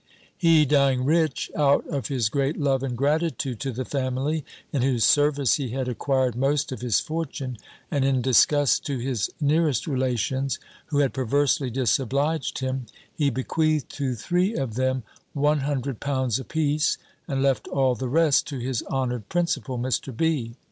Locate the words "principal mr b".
19.29-20.55